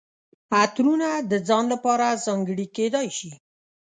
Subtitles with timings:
[0.61, 3.31] عطرونه د ځان لپاره ځانګړي کیدای شي.